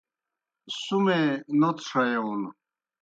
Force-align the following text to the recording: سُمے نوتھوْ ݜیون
سُمے 0.81 1.19
نوتھوْ 1.59 1.85
ݜیون 1.89 2.41